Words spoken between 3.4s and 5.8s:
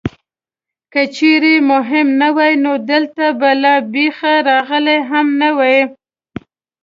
له بېخه راغلی هم نه وې.